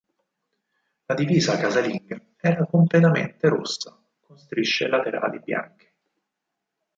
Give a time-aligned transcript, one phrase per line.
[1.05, 5.93] La divisa casalinga era completamente rossa, con strisce laterali bianche.